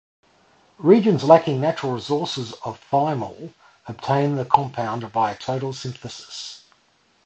[0.79, 3.53] Regions lacking natural sources of thymol
[3.85, 6.63] obtain the compound via total synthesis.